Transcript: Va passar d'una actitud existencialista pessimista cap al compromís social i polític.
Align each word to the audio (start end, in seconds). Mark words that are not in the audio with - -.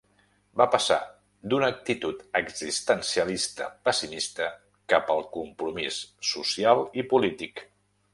Va 0.59 0.65
passar 0.75 0.95
d'una 1.53 1.67
actitud 1.73 2.23
existencialista 2.39 3.67
pessimista 3.89 4.47
cap 4.95 5.13
al 5.17 5.21
compromís 5.37 6.01
social 6.31 6.83
i 7.03 7.07
polític. 7.13 7.63